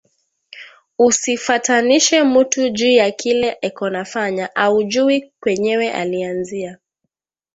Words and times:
Usifatanishe 0.99 2.23
mutu 2.33 2.61
juya 2.77 3.07
kile 3.19 3.49
eko 3.67 3.85
nafanya 3.95 4.45
aujuwi 4.63 5.15
kwenyewe 5.41 5.91
alianzia 6.01 6.71